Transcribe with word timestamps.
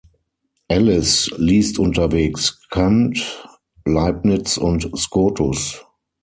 Ellis 0.67 1.29
liest 1.37 1.77
unterwegs 1.77 2.59
Kant, 2.71 3.39
Leibniz 3.85 4.57
und 4.57 4.89
Scotus. 4.97 5.85